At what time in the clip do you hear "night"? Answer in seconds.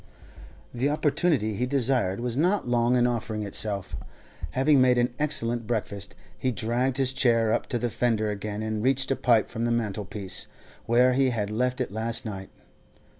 12.25-12.49